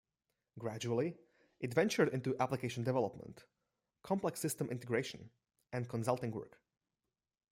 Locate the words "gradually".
0.57-1.15